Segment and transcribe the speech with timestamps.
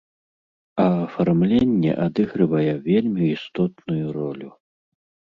[0.83, 4.49] А афармленне адыгрывае вельмі істотную ролю!